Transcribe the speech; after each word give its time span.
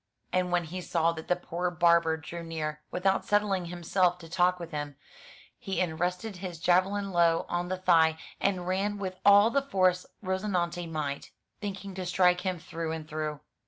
And 0.33 0.51
when 0.51 0.63
he 0.63 0.81
saw 0.81 1.11
that 1.11 1.27
the 1.27 1.35
poor 1.35 1.69
barber 1.69 2.17
drew 2.17 2.41
near, 2.41 2.81
without 2.89 3.23
settling 3.23 3.65
himself 3.65 4.17
to 4.17 4.27
talk 4.29 4.59
with 4.59 4.71
him, 4.71 4.95
he 5.59 5.79
in 5.79 5.95
rested 5.95 6.37
his 6.37 6.59
javelin 6.59 7.11
low 7.11 7.45
on 7.47 7.67
the 7.67 7.77
thigh, 7.77 8.17
and 8.39 8.65
ran 8.67 8.97
with 8.97 9.19
all 9.23 9.51
the 9.51 9.61
force 9.61 10.07
Rozi 10.23 10.49
nante 10.49 10.89
might, 10.89 11.29
thinking 11.59 11.93
to 11.93 12.07
strike 12.07 12.41
him 12.41 12.57
through 12.57 12.91
and 12.93 13.07
through. 13.07 13.41